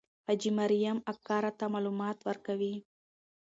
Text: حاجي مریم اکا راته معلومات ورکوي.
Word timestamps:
حاجي 0.27 0.51
مریم 0.59 0.97
اکا 1.11 1.37
راته 1.45 1.65
معلومات 1.73 2.17
ورکوي. 2.27 2.73